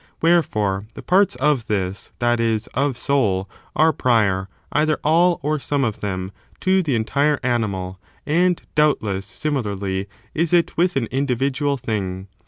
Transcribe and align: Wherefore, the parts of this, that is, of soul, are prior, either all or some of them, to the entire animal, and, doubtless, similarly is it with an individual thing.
Wherefore, 0.19 0.87
the 0.95 1.03
parts 1.03 1.35
of 1.35 1.67
this, 1.67 2.09
that 2.17 2.39
is, 2.39 2.65
of 2.73 2.97
soul, 2.97 3.47
are 3.75 3.93
prior, 3.93 4.49
either 4.71 4.99
all 5.03 5.39
or 5.43 5.59
some 5.59 5.83
of 5.83 5.99
them, 6.01 6.31
to 6.61 6.81
the 6.81 6.95
entire 6.95 7.39
animal, 7.43 7.99
and, 8.25 8.59
doubtless, 8.73 9.27
similarly 9.27 10.07
is 10.33 10.53
it 10.53 10.75
with 10.75 10.95
an 10.95 11.05
individual 11.11 11.77
thing. 11.77 12.27